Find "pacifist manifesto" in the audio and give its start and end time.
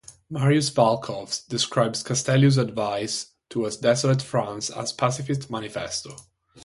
4.95-6.15